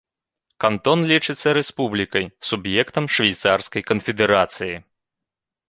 Кантон 0.63 0.99
лічыцца 1.11 1.47
рэспублікай, 1.57 2.25
суб'ектам 2.51 3.05
швейцарскай 3.19 3.87
канфедэрацыі. 3.93 4.75